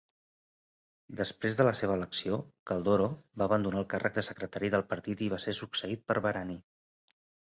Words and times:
Després 1.17 1.57
de 1.57 1.65
la 1.67 1.73
seva 1.79 1.97
elecció, 1.99 2.39
Caldoro 2.71 3.09
va 3.41 3.47
abandonar 3.49 3.79
el 3.83 3.87
càrrec 3.95 4.15
de 4.21 4.23
secretari 4.29 4.71
del 4.77 4.87
partit 4.95 5.21
i 5.27 5.29
va 5.35 5.39
ser 5.45 5.55
succeït 5.61 6.03
per 6.13 6.17
Barani. 6.27 6.57